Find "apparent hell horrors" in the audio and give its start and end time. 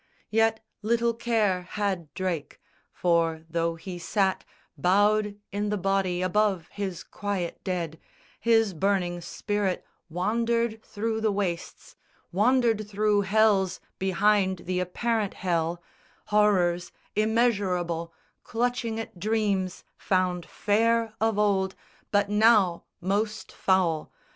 14.79-16.91